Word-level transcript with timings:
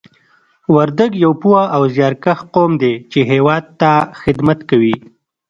وردګ 0.75 1.11
یو 1.23 1.31
پوه 1.41 1.61
او 1.75 1.81
زیارکښ 1.95 2.39
قوم 2.53 2.71
دی 2.81 2.93
چې 3.11 3.19
هېواد 3.31 3.63
ته 3.79 3.91
خدمت 4.21 4.59
کوي 4.69 4.95